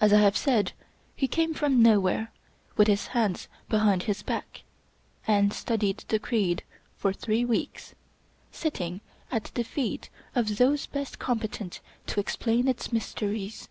As 0.00 0.12
I 0.12 0.18
have 0.18 0.36
said, 0.36 0.72
he 1.14 1.28
came 1.28 1.54
from 1.54 1.80
nowhere, 1.80 2.32
with 2.76 2.88
his 2.88 3.06
hands 3.14 3.46
behind 3.68 4.02
his 4.02 4.20
back, 4.24 4.62
and 5.28 5.52
studied 5.52 5.98
the 6.08 6.18
creed 6.18 6.64
for 6.96 7.12
three 7.12 7.44
weeks; 7.44 7.94
sitting 8.50 9.00
at 9.30 9.52
the 9.54 9.62
feet 9.62 10.10
of 10.34 10.56
those 10.58 10.86
best 10.86 11.20
competent 11.20 11.78
to 12.08 12.18
explain 12.18 12.66
its 12.66 12.92
mysteries. 12.92 13.68